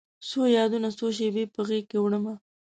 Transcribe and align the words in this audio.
څو 0.29 0.41
یادونه، 0.57 0.89
څو 0.97 1.05
شیبې 1.17 1.43
په 1.53 1.61
غیږکې 1.67 1.97
وړمه 1.99 2.33